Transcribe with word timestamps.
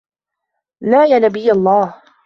لَا 0.81 1.05
يَا 1.05 1.19
نَبِيَّ 1.19 1.51
اللَّهِ 1.51 2.01